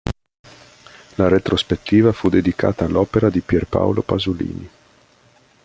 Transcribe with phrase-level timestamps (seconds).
[1.17, 4.67] La retrospettiva fu dedicata all'opera di Pier Paolo Pasolini.